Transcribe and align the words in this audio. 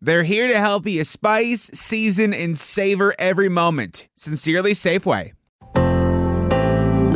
They're 0.00 0.22
here 0.22 0.46
to 0.46 0.58
help 0.58 0.86
you 0.86 1.02
spice, 1.04 1.62
season, 1.74 2.32
and 2.32 2.56
savor 2.56 3.14
every 3.18 3.48
moment. 3.48 4.06
Sincerely, 4.14 4.72
Safeway. 4.72 5.32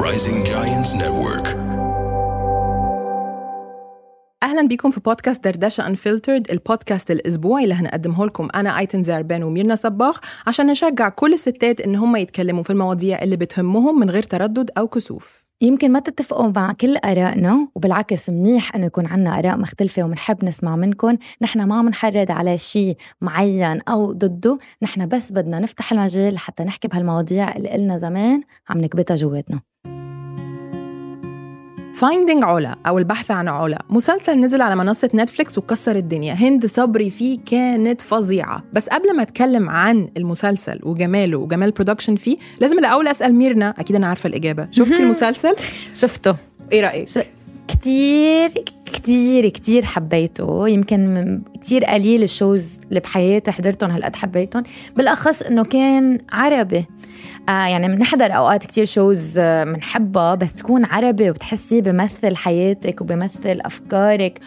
Rising 0.07 0.45
Giants 0.45 0.93
Network. 0.95 1.47
أهلا 4.43 4.69
بيكم 4.69 4.91
في 4.91 5.01
بودكاست 5.01 5.45
دردشة 5.45 5.87
انفلترد 5.87 6.51
البودكاست 6.51 7.11
الأسبوعي 7.11 7.65
اللي 7.65 7.75
هنقدمه 7.75 8.27
لكم 8.27 8.49
أنا 8.55 8.79
أيتن 8.79 9.03
زعربان 9.03 9.43
وميرنا 9.43 9.77
صباغ 9.77 10.19
عشان 10.47 10.67
نشجع 10.67 11.09
كل 11.09 11.33
الستات 11.33 11.81
إن 11.81 11.97
هم 11.97 12.17
يتكلموا 12.17 12.63
في 12.63 12.71
المواضيع 12.71 13.23
اللي 13.23 13.37
بتهمهم 13.37 14.01
من 14.01 14.11
غير 14.11 14.23
تردد 14.23 14.71
أو 14.79 14.89
كسوف 14.89 15.42
يمكن 15.63 15.93
ما 15.93 16.01
تتفقوا 16.01 16.53
مع 16.57 16.73
كل 16.73 16.97
آرائنا 16.97 17.69
وبالعكس 17.75 18.31
منيح 18.31 18.75
إنه 18.75 18.87
يكون 18.87 19.07
عنا 19.07 19.39
آراء 19.39 19.57
مختلفة 19.57 20.03
ومنحب 20.03 20.45
نسمع 20.45 20.77
منكم 20.77 21.17
نحن 21.43 21.63
ما 21.63 21.83
منحرض 21.83 22.31
على 22.31 22.59
شيء 22.59 22.97
معين 23.21 23.81
أو 23.89 24.13
ضده 24.13 24.59
نحن 24.83 25.09
بس 25.09 25.33
بدنا 25.33 25.59
نفتح 25.59 25.93
المجال 25.93 26.39
حتى 26.39 26.65
نحكي 26.65 26.89
بهالمواضيع 26.89 27.57
اللي 27.57 27.69
قلنا 27.69 27.99
زمان 27.99 28.43
عم 28.69 28.81
نكبتها 28.81 29.15
جواتنا. 29.15 29.61
Finding 31.95 32.45
علا 32.45 32.77
أو 32.87 32.99
البحث 32.99 33.31
عن 33.31 33.49
علا. 33.49 33.79
مسلسل 33.91 34.41
نزل 34.41 34.63
على 34.63 34.77
منصة 34.77 35.11
نتفليكس 35.15 35.59
وكسر 35.59 35.97
الدنيا. 35.97 36.35
هند 36.35 36.67
صبري 36.67 37.11
فيه 37.11 37.39
كانت 37.47 38.01
فظيعة. 38.01 38.63
بس 38.73 38.89
قبل 38.89 39.17
ما 39.17 39.23
أتكلم 39.23 39.71
عن 39.71 40.09
المسلسل 40.17 40.79
وجماله 40.83 41.39
وجمال 41.39 41.69
ال 41.69 41.73
production 41.73 42.17
فيه 42.17 42.37
لازم 42.61 42.79
الأول 42.79 43.09
أسأل 43.09 43.35
ميرنا. 43.35 43.75
أكيد 43.79 43.97
أنا 43.97 44.07
عارفة 44.07 44.27
الإجابة. 44.27 44.69
شفتي 44.71 44.97
المسلسل؟ 45.05 45.55
شفته. 45.95 46.37
إيه 46.73 46.81
رأيك؟ 46.81 47.09
ش... 47.09 47.19
كتير. 47.69 48.51
كتير 49.03 49.49
كتير 49.49 49.85
حبيته. 49.85 50.69
يمكن 50.69 51.43
كتير 51.61 51.85
قليل 51.85 52.23
ال 52.23 52.32
shows 52.32 52.79
اللي 52.89 53.01
بحياتي 53.01 53.51
حضرتهم 53.51 53.91
هالقد 53.91 54.17
حبيتهم. 54.17 54.63
بالأخص 54.97 55.43
إنه 55.43 55.65
كان 55.65 56.19
عربي. 56.33 56.87
آه 57.49 57.67
يعني 57.67 57.97
بنحضر 57.97 58.37
أوقات 58.37 58.65
كتير 58.65 58.85
shows 58.85 59.41
بنحبها 59.41 60.35
بس 60.35 60.55
تكون 60.55 60.85
عربي 60.85 61.31
وبتحسي 61.31 61.81
بمثل 61.81 62.37
حياتك 62.37 63.01
وبمثل 63.01 63.61
أفكارك 63.61 64.41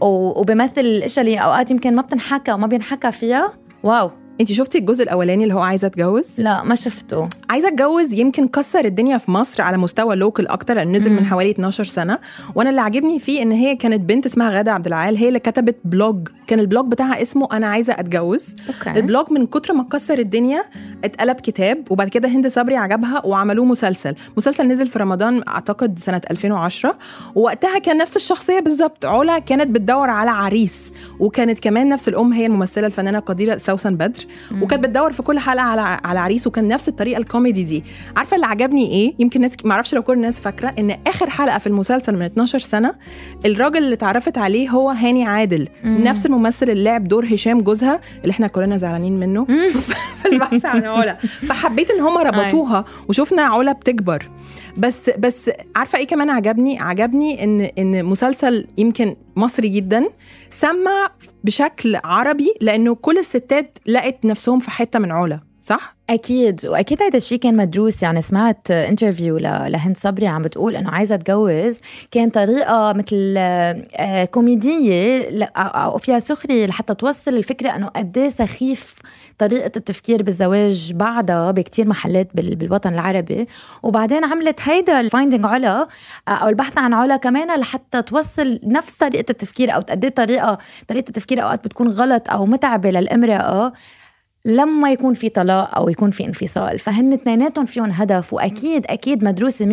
وبمثل 0.00 0.80
الأشياء 0.80 1.26
اللي 1.26 1.38
أوقات 1.38 1.70
يمكن 1.70 1.94
ما 1.94 2.02
بتنحكى 2.02 2.52
وما 2.52 2.66
بينحكى 2.66 3.12
فيها. 3.12 3.52
wow! 3.82 4.10
انت 4.40 4.52
شفتي 4.52 4.78
الجزء 4.78 5.02
الأولاني 5.02 5.44
اللي 5.44 5.54
هو 5.54 5.60
عايزة 5.60 5.86
أتجوز؟ 5.86 6.34
لا 6.38 6.62
ما 6.62 6.74
شفته. 6.74 7.28
عايزة 7.50 7.68
أتجوز 7.68 8.12
يمكن 8.12 8.48
كسر 8.48 8.84
الدنيا 8.84 9.18
في 9.18 9.30
مصر 9.30 9.62
على 9.62 9.76
مستوى 9.76 10.16
local 10.16 10.48
أكتر 10.48 10.74
لأنه 10.74 10.98
نزل 10.98 11.12
من 11.12 11.24
حوالي 11.24 11.50
12 11.50 11.84
سنة. 11.84 12.18
وأنا 12.54 12.70
اللي 12.70 12.80
عاجبني 12.80 13.18
فيه 13.18 13.42
إن 13.42 13.52
هي 13.52 13.76
كانت 13.76 14.00
بنت 14.00 14.26
اسمها 14.26 14.50
غادة 14.50 14.72
عبد 14.72 14.86
العال 14.86 15.16
هي 15.16 15.28
اللي 15.28 15.38
كتبت 15.38 15.76
blog 15.84 16.28
كان 16.46 16.60
ال 16.60 16.65
blog 16.65 16.86
بتاعها 16.86 17.22
اسمه 17.22 17.48
أنا 17.52 17.66
عايزة 17.66 17.92
أتجوز. 17.92 18.46
okay. 18.68 18.98
ال 19.00 19.06
blog 19.06 19.32
من 19.32 19.46
كتر 19.46 19.72
ما 19.72 19.82
كسر 19.82 20.18
الدنيا 20.18 20.64
اتقلب 21.04 21.36
كتاب 21.36 21.84
وبعد 21.90 22.08
كده 22.08 22.28
هند 22.28 22.46
صبري 22.48 22.76
عجبها 22.76 23.26
وعملوه 23.26 23.64
مسلسل. 23.64 24.14
مسلسل 24.36 24.68
نزل 24.68 24.86
في 24.86 24.98
رمضان 24.98 25.42
أعتقد 25.48 25.98
سنة 25.98 26.20
2010 26.30 26.98
ووقتها 27.34 27.78
كان 27.78 27.98
نفس 27.98 28.16
الشخصية 28.16 28.60
بالظبط 28.60 29.06
علا 29.06 29.38
كانت 29.38 29.66
بتدور 29.66 30.10
على 30.10 30.30
عريس. 30.30 30.92
وكانت 31.20 31.60
كمان 31.60 31.88
نفس 31.88 32.08
الأم 32.08 32.32
هي 32.32 32.46
الممثلة 32.46 32.86
الفنانة 32.86 33.18
القديرة 33.18 33.56
سوسن 33.56 33.96
بدر 33.96 34.26
وكانت 34.62 34.82
بتدور 34.82 35.12
في 35.12 35.22
كل 35.22 35.38
حلقة 35.38 35.62
على 35.62 35.80
على 36.04 36.20
عريس 36.20 36.46
وكان 36.46 36.68
نفس 36.68 36.88
الطريقة 36.88 37.18
الكوميدي 37.18 37.62
دي. 37.62 37.84
عارفة 38.16 38.34
اللي 38.34 38.46
عجبني 38.46 38.90
إيه؟ 38.90 39.14
يمكن 39.18 39.40
ناس 39.40 39.52
ما 39.64 39.72
أعرفش 39.72 39.94
لو 39.94 40.02
كل 40.02 40.12
الناس 40.12 40.40
فاكرة 40.40 40.74
إن 40.78 40.96
آخر 41.06 41.30
حلقة 41.30 41.58
في 41.58 41.66
المسلسل 41.66 42.14
من 42.14 42.22
12 42.22 42.58
سنة 42.58 42.94
الراجل 43.46 43.78
اللي 43.78 43.94
اتعرفت 43.94 44.38
عليه 44.38 44.68
هو 44.70 44.90
هاني 44.90 45.24
عادل 45.24 45.68
نفس 45.84 46.26
الممثل 46.26 46.70
اللي 46.70 46.84
لعب 46.84 47.08
دور 47.08 47.24
هشام 47.34 47.60
جوزها 47.60 48.00
اللي 48.22 48.30
إحنا 48.30 48.46
كلنا 48.46 48.76
زعلانين 48.76 49.20
منه. 49.20 49.44
في 50.22 50.28
البحث 50.32 50.64
عن 50.66 50.84
علا 50.84 51.14
فحبيت 51.48 51.90
إن 51.90 52.00
هم 52.00 52.18
ربطوها 52.18 52.84
وشفنا 53.08 53.42
علا 53.42 53.72
بتكبر. 53.72 54.28
بس 54.76 55.10
بس 55.10 55.50
عارفة 55.76 55.98
إيه 55.98 56.06
كمان 56.06 56.30
عجبني؟ 56.30 56.80
عجبني 56.80 57.44
إن 57.44 57.60
إن 57.60 58.04
مسلسل 58.04 58.66
يمكن 58.78 59.16
مصري 59.36 59.68
جدا 59.68 60.08
سمع 60.50 61.10
بشكل 61.44 61.96
عربي 62.04 62.54
لأنه 62.60 62.94
كل 62.94 63.18
الستات 63.18 63.78
لقت 63.86 64.24
نفسهم 64.24 64.60
في 64.60 64.70
حتة 64.70 64.98
من 64.98 65.12
علا 65.12 65.40
صح؟ 65.62 65.96
أكيد. 66.10 66.66
وأكيد 66.66 67.02
هذا 67.02 67.16
الشيء 67.16 67.38
كان 67.38 67.56
مدروس. 67.56 68.02
يعني 68.02 68.22
سمعت 68.22 68.70
interview 68.70 69.38
لهند 69.38 69.96
صبري 69.96 70.26
عم 70.26 70.42
بتقول 70.42 70.76
إنه 70.76 70.90
عايزة 70.90 71.14
اتجوز 71.14 71.78
كان 72.10 72.30
طريقة 72.30 72.92
مثل 72.92 73.34
آه، 73.38 74.24
كوميدية 74.24 75.28
أو 75.56 75.98
فيها 75.98 76.18
سخرية 76.18 76.66
لحتى 76.66 76.94
توصل 76.94 77.34
الفكرة 77.34 77.76
إنه 77.76 77.86
قد 77.86 78.18
إيه 78.18 78.28
سخيف 78.28 78.94
طريقة 79.38 79.72
التفكير 79.76 80.22
بالزواج 80.22 80.92
بعدها 80.92 81.50
بكتير 81.50 81.88
محلات 81.88 82.28
بالوطن 82.34 82.94
العربي. 82.94 83.46
وبعدين 83.82 84.24
عملت 84.24 84.60
هيدا 84.62 85.00
ال 85.00 85.06
Finding 85.06 85.46
علا 85.46 85.88
آه، 86.28 86.30
أو 86.30 86.48
البحث 86.48 86.78
عن 86.78 86.92
علا 86.92 87.16
كمان 87.16 87.60
لحتى 87.60 88.02
توصل 88.02 88.60
نفس 88.64 88.96
طريقة 88.98 89.30
التفكير 89.30 89.74
أو 89.74 89.80
تأدي 89.80 90.10
طريقة 90.10 90.58
طريقة 90.88 91.08
التفكير 91.08 91.42
أوقات 91.42 91.64
بتكون 91.64 91.88
غلط 91.88 92.30
أو 92.30 92.46
متعبة 92.46 92.90
للامرأة. 92.90 93.72
لما 94.44 94.92
يكون 94.92 95.14
في 95.14 95.28
طلاق 95.28 95.76
أو 95.76 95.88
يكون 95.88 96.10
في 96.10 96.24
انفصال 96.24 96.78
فهن 96.78 97.12
اثنيناتهم 97.12 97.66
فيهم 97.66 97.90
هدف 97.90 98.32
وأكيد 98.32 98.86
أكيد 98.86 99.24
مدروسة 99.24 99.66
100% 99.66 99.68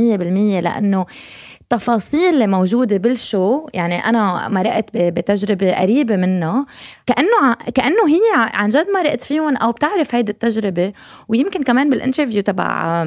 لأنه 0.64 1.06
التفاصيل 1.62 2.34
اللي 2.34 2.48
موجودة 2.48 2.98
بال 2.98 3.21
show 3.21 3.68
يعني 3.74 4.06
أنا 4.06 4.48
مرقت 4.48 4.86
بتجربة 4.94 5.74
قريبة 5.74 6.16
منه 6.16 6.66
كأنه 7.06 7.54
كأنه 7.76 8.08
هي 8.08 8.50
عن 8.54 8.70
جد 8.70 8.88
مرقت 8.90 9.24
فيهم 9.24 9.58
أو 9.58 9.72
بتعرف 9.72 10.16
هيدي 10.16 10.32
التجربة. 10.32 10.94
ويمكن 11.28 11.64
كمان 11.64 11.90
بال 11.90 11.99
interview 11.99 12.42
تبع 12.42 13.04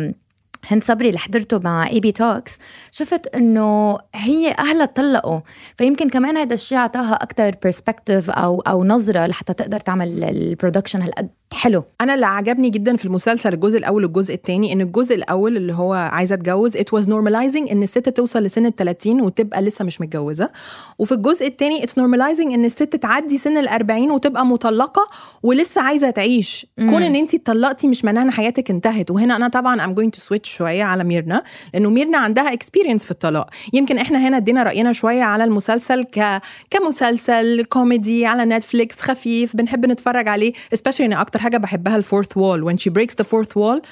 هند 0.66 0.84
صبري 0.84 1.08
اللي 1.08 1.18
حضرته 1.18 1.58
مع 1.58 1.88
AB 1.88 2.12
Talks 2.12 2.58
شفت 2.90 3.36
إنه 3.36 3.98
هي 4.14 4.54
أهلها 4.58 4.86
طلقوا 4.86 5.40
فيمكن 5.78 6.08
كمان 6.08 6.36
هذا 6.36 6.54
الشيء 6.54 6.78
أعطاها 6.78 7.14
أكثر 7.14 7.54
perspective 7.64 8.30
أو 8.30 8.60
أو 8.60 8.84
نظرة 8.84 9.26
لحتى 9.26 9.52
تقدر 9.52 9.80
تعمل 9.80 10.24
ال 10.24 10.31
production 10.31 11.02
هالقد. 11.02 11.39
حلو. 11.54 11.84
أنا 12.00 12.14
اللي 12.14 12.26
عجبني 12.26 12.70
جدا 12.70 12.96
في 12.96 13.04
المسلسل 13.04 13.52
الجزء 13.54 13.78
الأول 13.78 14.04
والجزء 14.04 14.34
الثاني 14.34 14.72
إن 14.72 14.80
الجزء 14.80 15.14
الأول 15.14 15.56
اللي 15.56 15.72
هو 15.72 15.92
عايزه 15.94 16.34
أتجوز 16.34 16.76
it 16.76 16.94
was 16.94 17.08
normalizing 17.08 17.70
إن 17.70 17.82
الست 17.82 18.08
توصل 18.08 18.42
لسن 18.42 18.66
ال 18.66 18.76
30 18.76 19.20
وتبقى 19.20 19.62
لسه 19.62 19.84
مش 19.84 20.00
متجوزة. 20.00 20.50
وفي 20.98 21.12
الجزء 21.12 21.46
الثاني 21.46 21.84
it's 21.84 21.98
normalizing 21.98 22.52
إن 22.52 22.64
الست 22.64 22.96
تعدي 22.96 23.38
سن 23.38 23.56
ال 23.58 23.68
40 23.68 24.10
وتبقى 24.10 24.46
مطلقة 24.46 25.10
ولسه 25.42 25.80
عايزة 25.82 26.10
تعيش. 26.10 26.66
مم. 26.78 26.90
كون 26.90 27.02
إن 27.02 27.16
انت 27.16 27.34
اتطلقتي 27.34 27.88
مش 27.88 28.04
معناها 28.04 28.22
إن 28.24 28.30
حياتك 28.30 28.70
انتهت. 28.70 29.10
وهنا 29.10 29.36
أنا 29.36 29.48
طبعا 29.48 29.84
I'm 29.84 29.94
going 29.94 30.12
to 30.12 30.20
switch 30.20 30.50
شوية 30.56 30.84
على 30.84 31.04
ميرنا 31.04 31.42
لأنه 31.74 31.90
ميرنا 31.90 32.18
عندها 32.18 32.52
experience 32.52 33.04
في 33.04 33.10
الطلاق. 33.10 33.50
يمكن 33.72 33.98
إحنا 33.98 34.28
هنا 34.28 34.36
ادينا 34.36 34.62
رأينا 34.62 34.92
شوية 34.92 35.22
على 35.22 35.44
المسلسل 35.44 36.02
ك 36.02 36.40
كمسلسل 36.70 37.64
كوميدي 37.64 38.26
على 38.26 38.44
نتفليكس 38.44 39.00
خفيف 39.00 39.56
بنحب 39.56 39.86
نتفرج 39.86 40.28
عليه 40.28 40.52
specially 40.74 41.06
إن 41.06 41.12
أكتر 41.12 41.39
حاجة 41.40 41.56
بحبها 41.56 41.96
ال 41.96 42.02
fourth 42.02 42.36
wall 42.36 42.62
when 42.62 42.78
she 42.78 42.90
breaks 42.90 43.14
the 43.16 43.24
fourth 43.24 43.56
wall 43.56 43.82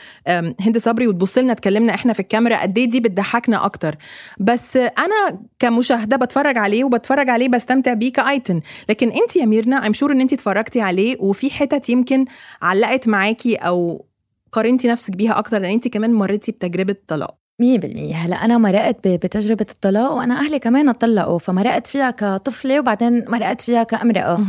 هند 0.61 0.79
صبري 0.79 1.07
وتبص 1.07 1.39
لنا 1.39 1.53
اتكلمنا 1.53 1.95
إحنا 1.95 2.13
في 2.13 2.21
الكاميرا 2.21 2.63
قد 2.63 2.79
إيه 2.79 2.85
دي 2.85 3.01
بتضحكنا 3.01 3.65
أكتر. 3.65 3.97
بس 4.41 4.77
أنا 4.77 5.41
كمشاهدة 5.59 6.17
بتفرج 6.17 6.59
عليه 6.59 6.85
وبتفرج 6.85 7.29
عليه 7.31 7.49
بستمتع 7.49 7.93
بيه 7.93 8.13
كأيتن. 8.13 8.61
لكن 8.89 9.09
أنت 9.09 9.37
يا 9.37 9.45
ميرنا 9.45 9.87
ام 9.87 9.93
شور 9.93 10.13
إن 10.13 10.21
أنت 10.21 10.33
اتفرجتي 10.33 10.81
عليه 10.81 11.17
وفي 11.21 11.51
حتت 11.51 11.89
يمكن 11.89 12.25
علقت 12.63 13.09
معاكي 13.09 13.55
أو 13.57 14.05
قارنتي 14.53 14.89
نفسك 14.89 15.17
بيها 15.17 15.39
أكتر 15.39 15.59
لأن 15.59 15.73
أنت 15.73 15.89
كمان 15.89 16.13
مريتي 16.13 16.53
بتجربة 16.53 16.97
طلاق. 17.09 17.48
مية 17.61 17.79
بالمية. 17.79 18.15
هلا 18.15 18.45
أنا 18.45 18.59
مرقت 18.59 19.09
بتجربة 19.09 19.67
الطلاق 19.71 20.13
وأنا 20.13 20.41
أهلي 20.41 20.59
كمان 20.59 20.93
طلقوا 20.93 21.39
فمرقت 21.39 21.87
فيها 21.87 22.11
كطفلة 22.11 22.81
وبعدين 22.81 23.25
مرقت 23.29 23.61
فيها 23.61 23.83
كامرأة. 23.83 24.41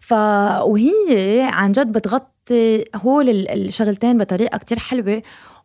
ف 0.00 0.12
وهي 0.62 1.48
عن 1.52 1.72
جد 1.72 1.92
بتغطي 1.92 2.84
هول 2.96 3.28
الشغلتين 3.28 4.18
بطريقة 4.18 4.58
كتير 4.58 4.78
حلوة. 4.78 5.22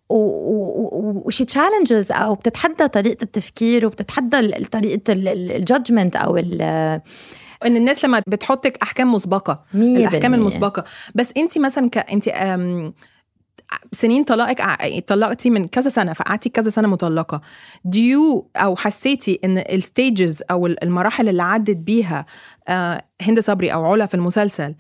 و 0.09 0.43
she 0.43 1.45
challenges 1.45 2.11
أو 2.12 2.36
بتتحدى 2.36 2.88
طريقة 2.88 3.24
التفكير 3.24 3.86
وبتتحدى 3.86 4.65
طريقة 4.65 5.01
ال 5.09 5.21
judgment 5.21 6.15
أو 6.15 6.38
ال 6.38 6.62
إن 7.65 7.75
الناس 7.75 8.06
لما 8.06 8.21
بتحطك 8.27 8.77
أحكام 8.83 9.12
مسبقة 9.13 9.63
مية 9.74 9.98
الاحكام 9.98 10.21
بالمية. 10.21 10.38
المسبقة. 10.38 10.83
بس 11.15 11.33
انت 11.38 11.57
مثلا 11.57 11.89
ك 11.89 11.98
انت 11.98 12.27
سنين 13.91 14.23
طلاقك 14.23 14.62
طلقتي 15.07 15.50
من 15.50 15.68
كذا 15.68 15.89
سنة 15.89 16.13
فقعدتي 16.13 16.50
كذا 16.50 16.69
سنة 16.69 16.88
مطلقة. 16.88 17.41
You 17.88 18.44
أو 18.56 18.75
حسيتي 18.75 19.39
إن 19.44 19.57
ال 19.57 19.70
stages 19.70 20.43
أو 20.51 20.68
ال- 20.68 20.83
المراحل 20.83 21.29
اللي 21.29 21.44
عدت 21.44 21.77
بيها 21.77 22.25
آه، 22.68 23.01
هند 23.21 23.39
صبري 23.39 23.73
أو 23.73 23.85
علا 23.85 24.06
في 24.06 24.13
المسلسل 24.13 24.75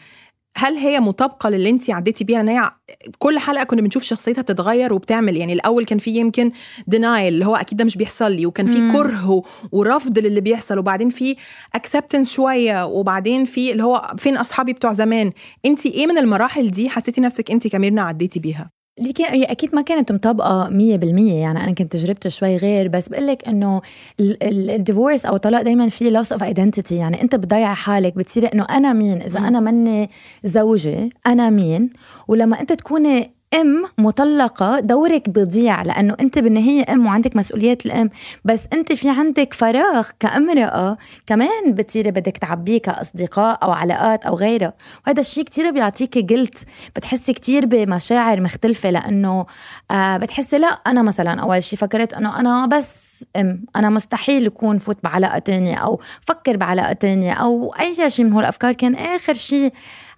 هل 0.57 0.73
هي 0.77 0.99
مطابقة 0.99 1.49
للي 1.49 1.69
انت 1.69 1.89
عديتي 1.89 2.23
بيها؟ 2.23 2.39
ان 2.41 2.47
هي 2.49 2.71
كل 3.19 3.39
حلقة 3.39 3.63
كنا 3.63 3.81
بنشوف 3.81 4.03
شخصيتها 4.03 4.41
بتتغير 4.41 4.93
وبتعمل 4.93 5.37
يعني 5.37 5.53
الأول 5.53 5.85
كان 5.85 5.97
في 5.97 6.11
يمكن 6.15 6.51
denial 6.87 7.33
اللي 7.33 7.45
هو 7.45 7.55
أكيد 7.55 7.77
ده 7.77 7.83
مش 7.85 7.97
بيحصل 7.97 8.31
لي 8.31 8.45
وكان 8.45 8.67
في 8.67 8.91
كره 8.97 9.41
ورفض 9.71 10.19
للي 10.19 10.41
بيحصل 10.41 10.77
وبعدين 10.79 11.09
في 11.09 11.35
acceptance 11.75 12.31
شوية 12.31 12.85
وبعدين 12.85 13.45
في 13.45 13.71
اللي 13.71 13.83
هو 13.83 14.11
فين 14.17 14.37
أصحابي 14.37 14.73
بتوع 14.73 14.93
زمان. 14.93 15.31
انت 15.65 15.85
إيه 15.85 16.07
من 16.07 16.17
المراحل 16.17 16.71
دي 16.71 16.89
حسيتي 16.89 17.21
نفسك 17.21 17.51
انت 17.51 17.67
ك 17.67 17.74
ميرنا 17.74 18.01
عديتي 18.01 18.39
بيها؟ 18.39 18.69
هي 18.99 19.43
أكيد 19.43 19.75
ما 19.75 19.81
كانت 19.81 20.11
مطابقه 20.11 20.69
100% 20.69 20.71
يعني 20.73 21.63
أنا 21.63 21.71
كنت 21.71 21.91
تجربتي 21.91 22.29
شوي 22.29 22.57
غير 22.57 22.87
بس 22.87 23.09
بقول 23.09 23.27
لك 23.27 23.47
إنه 23.47 23.81
ال 24.19 24.33
divorce 24.33 25.25
أو 25.25 25.35
الطلاق 25.35 25.61
دائما 25.61 25.89
في 25.89 26.09
loss 26.09 26.31
of 26.31 26.43
identity 26.43 26.95
يعني 26.95 27.21
أنت 27.21 27.35
بتضيع 27.35 27.73
حالك 27.73 28.15
بتصيري 28.15 28.47
إنه 28.47 28.63
أنا 28.63 28.93
مين؟ 28.93 29.21
إذا 29.21 29.39
أنا 29.39 29.59
مني 29.59 30.09
زوجة 30.43 31.09
أنا 31.27 31.49
مين؟ 31.49 31.89
ولما 32.27 32.61
أنت 32.61 32.73
تكوني 32.73 33.31
ام 33.53 33.83
مطلقة 33.97 34.79
دورك 34.79 35.29
بيضيع 35.29 35.81
لأنه 35.81 36.15
أنت 36.19 36.39
بالنهاية 36.39 36.93
ام 36.93 37.05
وعندك 37.05 37.35
مسؤوليات 37.35 37.85
الام 37.85 38.09
بس 38.45 38.67
أنت 38.73 38.93
في 38.93 39.09
عندك 39.09 39.53
فراغ 39.53 40.09
كامرأة 40.19 40.97
كمان 41.27 41.73
بتصيري 41.73 42.11
بدك 42.11 42.37
تعبيه 42.37 42.81
كأصدقاء 42.81 43.59
أو 43.63 43.71
علاقات 43.71 44.25
أو 44.25 44.35
غيرها. 44.35 44.73
وهذا 45.07 45.21
الشيء 45.21 45.43
كتير 45.43 45.71
بيعطيكي 45.71 46.21
guilt 46.21 46.65
بتحسي 46.95 47.33
كتير 47.33 47.65
بمشاعر 47.65 48.41
مختلفة 48.41 48.89
لأنه 48.89 49.45
آه 49.91 50.17
بتحسي 50.17 50.57
لا 50.57 50.67
أنا 50.67 51.01
مثلا 51.01 51.41
أول 51.41 51.63
شيء 51.63 51.79
فكرت 51.79 52.13
إنه 52.13 52.39
أنا 52.39 52.65
بس 52.67 53.25
ام 53.35 53.65
أنا 53.75 53.89
مستحيل 53.89 54.45
أكون 54.45 54.77
فوت 54.77 54.97
بعلاقة 55.03 55.39
تانية 55.39 55.75
أو 55.75 55.99
فكر 56.21 56.57
بعلاقة 56.57 56.93
تانية 56.93 57.33
أو 57.33 57.73
أي 57.79 58.09
شيء 58.11 58.25
من 58.25 58.33
هول 58.33 58.43
الأفكار. 58.43 58.73
كان 58.73 58.95
آخر 58.95 59.33
شيء 59.33 59.73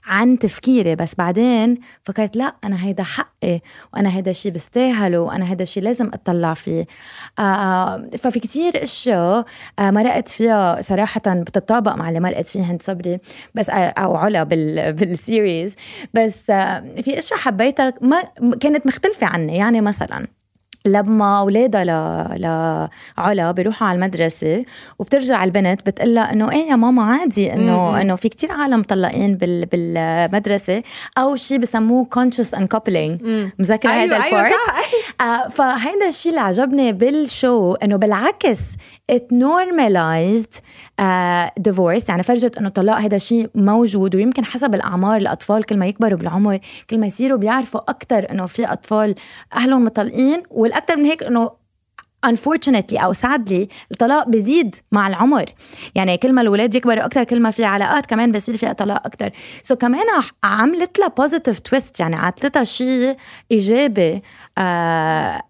عن 0.05 0.39
تفكيري 0.39 0.95
بس 0.95 1.15
بعدين 1.15 1.77
فكرت 2.03 2.35
لا 2.35 2.55
أنا 2.63 2.85
هيدا 2.85 3.03
حقي 3.03 3.59
وأنا 3.93 4.15
هيدا 4.15 4.31
الشيء 4.31 4.51
بستاهله 4.51 5.19
وأنا 5.19 5.49
هيدا 5.51 5.63
الشيء 5.63 5.83
لازم 5.83 6.07
أطلع 6.13 6.53
فيه. 6.53 6.85
آه 7.39 8.09
ففي 8.17 8.39
كتير 8.39 8.83
إشياء 8.83 9.45
آه 9.79 9.91
مرقت 9.91 10.29
فيها 10.29 10.81
صراحة 10.81 11.21
بتطابق 11.27 11.95
مع 11.95 12.09
اللي 12.09 12.19
مرقت 12.19 12.47
فيه 12.47 12.61
هند 12.61 12.81
صبري 12.81 13.17
بس 13.55 13.69
آه 13.69 13.73
أو 13.73 14.15
علا 14.15 14.43
بال 14.43 14.93
بالسيريز 14.93 15.75
بس 16.13 16.49
آه 16.49 16.79
في 17.01 17.19
إشياء 17.19 17.39
حبيتها 17.39 17.93
ما 18.01 18.21
كانت 18.61 18.87
مختلفة 18.87 19.27
عني. 19.27 19.57
يعني 19.57 19.81
مثلا 19.81 20.27
لما 20.85 21.39
أولادها 21.39 21.83
ل... 21.83 21.87
لعلا 23.17 23.51
بيروحوا 23.51 23.87
على 23.87 23.95
المدرسة 23.95 24.65
وبترجع 24.99 25.43
البنت 25.43 25.89
بتقلها 25.89 26.33
إنه 26.33 26.51
إيه 26.51 26.69
يا 26.69 26.75
ماما 26.75 27.03
عادي 27.03 27.53
إنه 27.53 28.01
إنه 28.01 28.15
في 28.15 28.29
كتير 28.29 28.51
عالم 28.51 28.79
مطلقين 28.79 29.35
بال... 29.35 29.65
بالمدرسة 29.65 30.83
أو 31.17 31.35
شيء 31.35 31.57
بسموه 31.57 32.07
conscious 32.15 32.57
uncoupling. 32.57 33.23
مذكره 33.59 33.91
أيوة، 33.91 34.03
هذا 34.03 34.23
أيوة، 34.23 34.25
ال 34.25 34.31
part 34.31 34.53
صح. 34.67 34.83
آه 35.27 35.47
فهيدا 35.47 36.07
الشيء 36.07 36.31
اللي 36.31 36.41
عجبني 36.41 36.93
بال 36.93 37.20
show 37.20 37.73
إنه 37.73 37.95
بالعكس 37.95 38.59
it 39.11 39.23
normalized 39.33 40.59
uh, 41.01 41.49
divorce 41.69 42.09
يعني 42.09 42.23
فرجت 42.23 42.57
إنه 42.57 42.67
الطلاق 42.67 42.97
هذا 42.97 43.17
شيء 43.17 43.49
موجود 43.55 44.15
ويمكن 44.15 44.45
حسب 44.45 44.75
الأعمار 44.75 45.17
الأطفال 45.17 45.63
كل 45.63 45.77
ما 45.77 45.85
يكبروا 45.85 46.17
بالعمر 46.17 46.59
كل 46.89 46.99
ما 46.99 47.07
يصيروا 47.07 47.37
بيعرفوا 47.37 47.81
أكثر 47.89 48.31
إنه 48.31 48.45
في 48.45 48.65
أطفال 48.65 49.15
أهلهم 49.55 49.85
مطلقين 49.85 50.43
والاكثر 50.73 50.97
من 50.97 51.05
هيك 51.05 51.23
إنه 51.23 51.63
unfortunately 52.25 53.03
أو 53.03 53.13
sadly 53.13 53.67
الطلاق 53.91 54.29
بيزيد 54.29 54.75
مع 54.91 55.07
العمر. 55.07 55.45
يعني 55.95 56.17
كل 56.17 56.33
ما 56.33 56.41
الأولاد 56.41 56.75
يكبروا 56.75 57.05
أكثر 57.05 57.23
كل 57.23 57.39
ما 57.39 57.51
في 57.51 57.65
علاقات 57.65 58.05
كمان 58.05 58.31
بصير 58.31 58.57
فيها 58.57 58.73
طلاق 58.73 59.05
أكثر 59.07 59.29
so 59.63 59.77
كمان 59.77 60.01
عملت 60.43 60.99
لها 60.99 61.07
positive 61.07 61.59
twist 61.59 61.99
يعني 61.99 62.15
عطتها 62.15 62.63
شيء 62.63 63.15
إيجابي 63.51 64.21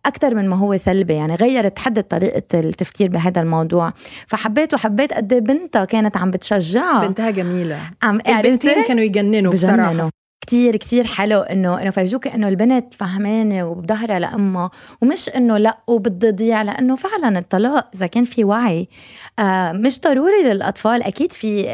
أكثر 0.06 0.36
من 0.36 0.50
ما 0.50 0.56
هو 0.56 0.78
سلبي. 0.78 1.14
يعني 1.14 1.36
غيرت 1.36 1.80
حتى 1.80 2.12
طريقة 2.12 2.44
التفكير 2.54 3.10
بهذا 3.10 3.42
الموضوع. 3.42 3.94
فحبيت 4.28 4.74
وحبيت 4.74 5.14
قد 5.14 5.28
بنتها 5.28 5.86
كانت 5.86 6.18
عم 6.18 6.31
بتشجعها. 6.31 7.08
بنتها 7.08 7.31
جميلة. 7.31 7.80
عم 8.04 8.19
البنتين 8.28 8.84
كانوا 8.84 9.04
يجننوا 9.04 9.54
بصراحة. 9.54 10.10
كتير 10.44 10.75
كتير 10.75 11.07
حلو 11.07 11.42
إنه 11.42 11.81
إنه 11.81 11.92
فرجوك 11.92 12.28
إنه 12.28 12.48
البنت 12.48 12.94
فهمانة 12.94 13.66
وبظهرها 13.66 14.19
لأمها 14.19 14.69
ومش 15.01 15.30
إنه 15.30 15.57
لأ 15.57 15.78
وبتضيع 15.88 16.62
لأنه 16.62 16.95
فعلا 16.95 17.40
الطلاق 17.40 17.90
إذا 17.95 18.07
كان 18.07 18.24
في 18.24 18.44
وعي 18.44 18.88
آه 19.40 19.72
مش 19.72 20.01
ضروري 20.01 20.44
للأطفال 20.44 21.04
أكيد 21.04 21.31
في 21.31 21.69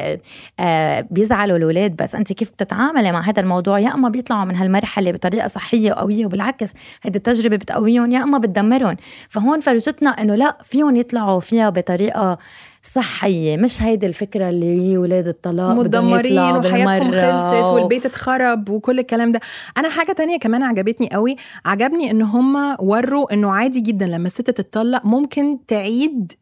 آه 0.60 1.08
بيزعلوا 1.12 1.58
الأولاد 1.58 1.96
بس 1.96 2.16
أنت 2.16 2.34
كيف 2.34 2.50
بتتعاملي 2.52 3.12
مع 3.12 3.22
هذا 3.22 3.42
الموضوع؟ 3.42 3.80
يا 3.80 3.94
أما 3.94 4.10
بيطلعوا 4.10 4.46
من 4.46 4.56
هالمرحلة 4.56 5.12
بطريقة 5.12 5.48
صحية 5.48 5.92
وقوية 5.92 6.26
وبالعكس 6.26 6.74
هيدي 7.04 7.18
التجربة 7.18 7.56
بتقويهم 7.56 8.12
يا 8.12 8.24
أما 8.24 8.38
بتدمرهم. 8.38 8.96
فهون 9.30 9.60
فرجتنا 9.60 10.10
إنه 10.10 10.36
لأ 10.36 10.58
فيهم 10.64 10.96
يطلعوا 10.96 11.40
فيها 11.40 11.70
بطريقة 11.70 12.38
صحية 12.84 13.58
مش 13.58 13.82
هيدي 13.82 14.06
الفكرة 14.06 14.50
اللي 14.50 14.82
هي 14.92 14.98
ولاد 14.98 15.28
الطلاق 15.28 15.76
مدمرين 15.76 16.40
وحياتهم 16.40 17.12
خلصت 17.12 17.72
والبيت 17.74 18.06
اتخرب 18.06 18.70
وكل 18.70 19.00
الكلام 19.00 19.32
ده. 19.32 19.40
أنا 19.78 19.90
حاجة 19.90 20.12
تانية 20.12 20.38
كمان 20.38 20.64
عجبتني 20.64 21.10
قوي 21.10 21.36
عجبني 21.66 22.12
إن 22.12 22.22
هم 22.22 22.76
وروا 22.80 23.34
إنه 23.34 23.52
عادي 23.52 23.82
جدا 23.82 24.06
لما 24.06 24.28
الست 24.28 24.52
تتطلق 24.52 25.06
ممكن 25.06 25.58
تعيد 25.68 26.34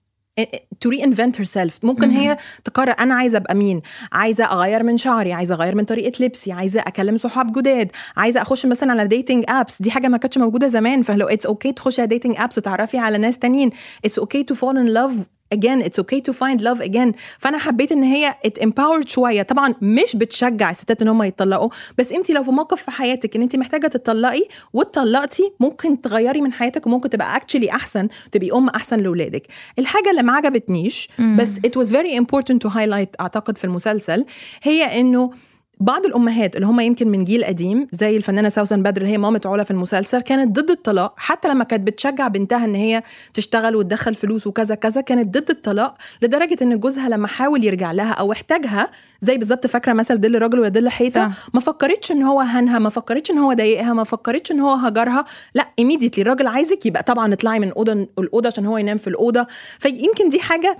to 0.85 0.89
reinvent 0.89 1.35
herself. 1.41 1.73
ممكن 1.83 2.09
هي 2.09 2.37
تقرر 2.63 2.95
أنا 2.99 3.13
عايزة 3.15 3.37
أبقى 3.37 3.55
مين؟ 3.55 3.81
عايزة 4.11 4.45
أغير 4.45 4.83
من 4.83 4.97
شعري 4.97 5.33
عايزة 5.33 5.55
أغير 5.55 5.75
من 5.75 5.83
طريقة 5.83 6.25
لبسي 6.25 6.51
عايزة 6.51 6.79
أكلم 6.79 7.17
صحاب 7.17 7.51
جداد 7.51 7.91
عايزة 8.17 8.41
أخش 8.41 8.65
مثلا 8.65 8.91
على 8.91 9.07
dating 9.07 9.43
apps 9.49 9.81
دي 9.81 9.91
حاجة 9.91 10.07
ما 10.07 10.17
كانتش 10.17 10.37
موجودة 10.37 10.67
زمان 10.67 11.01
فلو 11.01 11.27
it's 11.27 11.69
okay 11.69 11.73
تخشي 11.73 12.01
على 12.01 12.09
dating 12.09 12.35
apps 12.37 12.57
وتعرفي 12.57 12.97
على 12.97 13.17
ناس 13.17 13.37
تانيين. 13.37 13.69
it's 14.05 14.19
okay 14.19 14.43
to 14.43 14.55
fall 14.55 14.77
in 14.77 14.85
love 14.85 15.11
again 15.55 15.81
it's 15.81 15.99
okay 16.03 16.21
to 16.21 16.33
find 16.33 16.61
love 16.61 16.81
again. 16.81 17.11
فأنا 17.39 17.57
حبيت 17.57 17.91
إن 17.91 18.03
هي 18.03 18.35
it 18.47 18.61
empowered 18.63 19.07
شوية. 19.07 19.41
طبعا 19.41 19.73
مش 19.81 20.15
بتشجع 20.15 20.69
الستات 20.71 21.01
إن 21.01 21.07
هم 21.07 21.23
يتطلقوا 21.23 21.69
بس 21.97 22.11
انت 22.11 22.31
لو 22.31 22.43
في 22.43 22.51
موقف 22.51 22.81
في 22.81 22.91
حياتك 22.91 23.35
إن 23.35 23.41
انت 23.41 23.55
محتاجة 23.55 23.87
تتطلقي 23.87 24.43
واتطلقتي 24.73 25.51
ممكن 25.59 26.01
تغيري 26.01 26.41
من 26.41 26.53
حياتك 26.53 26.87
وممكن 26.87 27.09
تبقى 27.09 27.39
actually 27.39 27.69
أحسن 27.73 28.07
تبقي 28.31 28.51
أم 28.51 28.69
أحسن 28.69 28.97
لاولادك 28.99 29.47
الحاجة 29.79 30.09
اللي 30.11 30.23
ما 30.23 30.33
عجبتنيش 30.33 31.09
بس 31.37 31.49
it 31.49 31.81
was 31.81 31.87
very 31.91 32.19
important 32.21 32.67
to 32.67 32.73
highlight 32.73 33.21
أعتقد 33.21 33.57
في 33.57 33.63
المسلسل 33.63 34.25
هي 34.63 34.99
إنه 34.99 35.31
بعض 35.79 36.05
الأمهات 36.05 36.55
اللي 36.55 36.67
هم 36.67 36.79
يمكن 36.79 37.07
من 37.07 37.23
جيل 37.23 37.45
قديم 37.45 37.87
زي 37.91 38.17
الفنانة 38.17 38.49
سوسن 38.49 38.83
بدر 38.83 39.01
اللي 39.01 39.13
هي 39.13 39.17
مامة 39.17 39.41
علا 39.45 39.63
في 39.63 39.71
المسلسل 39.71 40.21
كانت 40.21 40.59
ضد 40.59 40.71
الطلاق. 40.71 41.13
حتى 41.17 41.47
لما 41.47 41.63
كانت 41.63 41.87
بتشجع 41.87 42.27
بنتها 42.27 42.65
إن 42.65 42.75
هي 42.75 43.03
تشتغل 43.33 43.75
وتدخل 43.75 44.15
فلوس 44.15 44.47
وكذا 44.47 44.75
كذا 44.75 45.01
كانت 45.01 45.37
ضد 45.37 45.49
الطلاق 45.49 45.95
لدرجة 46.21 46.57
إن 46.61 46.79
جوزها 46.79 47.09
لما 47.09 47.27
حاول 47.27 47.63
يرجع 47.63 47.91
لها 47.91 48.11
أو 48.11 48.31
احتاجها 48.31 48.89
زي 49.21 49.37
بالظبط 49.37 49.67
فاكرة 49.67 49.93
مثل 49.93 50.17
دل 50.21 50.41
راجل 50.41 50.59
ولا 50.59 50.69
دل 50.69 50.89
حيطه 50.89 51.31
ما 51.53 51.59
فكرتش 51.59 52.11
إن 52.11 52.23
هو 52.23 52.39
هنها 52.41 52.79
ما 52.79 52.89
فكرتش 52.89 53.31
إن 53.31 53.37
هو 53.37 53.53
ضايقها 53.53 53.93
ما 53.93 54.03
فكرتش 54.03 54.51
إن 54.51 54.59
هو 54.59 54.73
هجرها. 54.73 55.25
لا 55.53 55.67
immediately 55.79 56.21
الراجل 56.21 56.47
عايزك 56.47 56.85
يبقى 56.85 57.03
طبعا 57.03 57.33
اطلعي 57.33 57.59
من 57.59 57.71
أوضة 57.71 58.07
الأوضة 58.19 58.47
عشان 58.47 58.65
هو 58.65 58.77
ينام 58.77 58.97
في 58.97 59.07
الأوضة. 59.07 59.47
فيمكن 59.79 60.29
دي 60.29 60.39
حاجة 60.39 60.77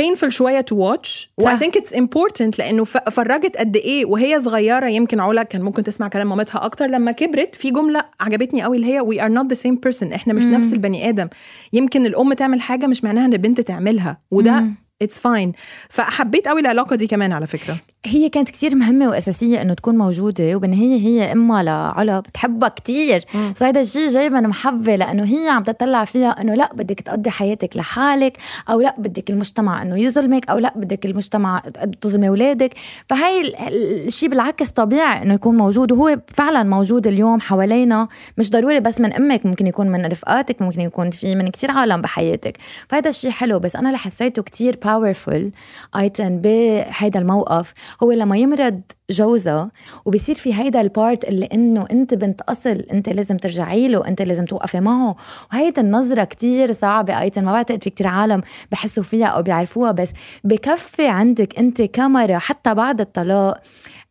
painful 0.00 0.28
شوية 0.28 0.64
to 0.70 0.74
watch. 0.76 1.28
و 1.38 1.48
I 1.48 1.52
think 1.52 1.80
it's 1.80 1.96
important 1.96 2.58
لأنه 2.58 2.84
فرجت 2.84 3.56
قد 3.56 3.76
إيه 3.76 4.04
وهي 4.06 4.40
صغيرة 4.40 4.86
يمكن 4.86 5.20
علا 5.20 5.42
كان 5.42 5.62
ممكن 5.62 5.84
تسمع 5.84 6.08
كلام 6.08 6.28
مامتها 6.28 6.64
أكتر. 6.64 6.86
لما 6.86 7.12
كبرت 7.12 7.54
في 7.54 7.70
جملة 7.70 8.04
عجبتني 8.20 8.62
قوي 8.62 8.76
اللي 8.76 8.86
هي 8.94 9.00
we 9.00 9.20
are 9.24 9.34
not 9.34 9.56
the 9.56 9.60
same 9.60 9.76
person. 9.86 10.12
إحنا 10.12 10.32
مش 10.32 10.44
مم. 10.44 10.54
نفس 10.54 10.72
البني 10.72 11.08
آدم. 11.08 11.28
يمكن 11.72 12.06
الأم 12.06 12.32
تعمل 12.32 12.60
حاجة 12.60 12.86
مش 12.86 13.04
معناها 13.04 13.24
إن 13.24 13.32
البنت 13.32 13.60
تعملها 13.60 14.20
وده 14.30 14.64
it's 15.02 15.18
fine 15.18 15.52
فحبيت 15.88 16.48
قوي 16.48 16.60
العلاقة 16.60 16.96
دي 16.96 17.06
كمان 17.06 17.32
على 17.32 17.46
فكرة. 17.46 17.76
هي 18.06 18.28
كانت 18.28 18.50
كتير 18.50 18.74
مهمة 18.74 19.08
وأساسية 19.08 19.62
إنه 19.62 19.74
تكون 19.74 19.98
موجودة 19.98 20.56
وبالنهايه 20.56 21.00
هي 21.00 21.32
امها 21.32 21.62
لعلا 21.62 22.20
بتحبها 22.20 22.68
كتير. 22.68 23.24
سو 23.54 23.64
هذا 23.64 23.80
الشيء 23.80 24.08
جاي 24.08 24.30
من 24.30 24.42
محبة 24.42 24.96
لأنه 24.96 25.24
هي 25.24 25.48
عم 25.48 25.62
تطلع 25.62 26.04
فيها 26.04 26.40
إنه 26.40 26.54
لا 26.54 26.70
بدك 26.74 27.00
تقضي 27.00 27.30
حياتك 27.30 27.76
لحالك 27.76 28.36
أو 28.70 28.80
لا 28.80 28.94
بدك 28.98 29.30
المجتمع 29.30 29.82
إنه 29.82 29.98
يظلمك 29.98 30.50
أو 30.50 30.58
لا 30.58 30.72
بدك 30.76 31.06
المجتمع 31.06 31.62
تظلمي 32.00 32.28
أولادك. 32.28 32.74
فهي 33.08 33.54
الشيء 33.68 34.28
بالعكس 34.28 34.68
طبيعي 34.68 35.22
إنه 35.22 35.34
يكون 35.34 35.56
موجود 35.56 35.92
وهو 35.92 36.18
فعلا 36.26 36.62
موجود 36.62 37.06
اليوم 37.06 37.40
حوالينا. 37.40 38.08
مش 38.38 38.50
ضروري 38.50 38.80
بس 38.80 39.00
من 39.00 39.12
أمك 39.12 39.46
ممكن 39.46 39.66
يكون 39.66 39.88
من 39.88 40.06
رفقاتك 40.06 40.62
ممكن 40.62 40.80
يكون 40.80 41.10
في 41.10 41.34
من 41.34 41.48
كتير 41.48 41.70
عالم 41.70 42.00
بحياتك. 42.00 42.58
فهذا 42.88 43.10
الشيء 43.10 43.30
حلو 43.30 43.58
بس 43.58 43.76
أنا 43.76 43.88
اللي 43.88 43.98
حسيته 43.98 44.42
كتير 44.42 44.78
باورفul 44.84 45.42
eighteen 45.96 46.38
بهيدا 46.38 47.20
الموقف. 47.20 47.72
هو 48.02 48.12
لما 48.12 48.36
يمرض 48.36 48.80
جوزها 49.10 49.70
وبصير 50.04 50.34
في 50.34 50.54
هيدا 50.54 50.80
ال 50.80 50.89
part 50.89 51.24
اللي 51.24 51.46
إنه 51.46 51.86
أنت 51.90 52.14
بنت 52.14 52.40
أصل 52.40 52.70
أنت 52.70 53.08
لازم 53.08 53.36
ترجعي 53.36 53.88
له 53.88 54.08
أنت 54.08 54.22
لازم 54.22 54.44
توقفي 54.44 54.80
معه. 54.80 55.16
وهيدا 55.52 55.82
النظرة 55.82 56.24
كتير 56.24 56.72
صعبة 56.72 57.20
eighteen 57.20 57.44
ما 57.44 57.52
بعتقد 57.52 57.84
في 57.84 57.90
كتير 57.90 58.06
عالم 58.06 58.42
بحسوا 58.72 59.02
فيها 59.02 59.26
أو 59.26 59.42
بيعرفوها 59.42 59.92
بس 59.92 60.12
بكفي 60.44 61.08
عندك 61.08 61.58
أنت 61.58 61.82
كامرأة 61.82 62.38
حتى 62.38 62.74
بعد 62.74 63.00
الطلاق 63.00 63.60